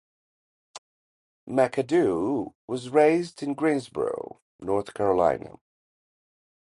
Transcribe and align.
McAdoo 1.47 2.55
was 2.65 2.89
raised 2.89 3.43
in 3.43 3.53
Greensboro, 3.53 4.41
North 4.59 4.95
Carolina. 4.95 5.57